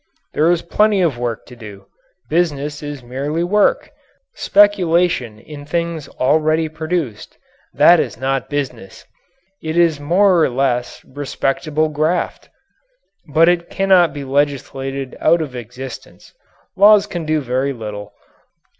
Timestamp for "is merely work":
2.81-3.91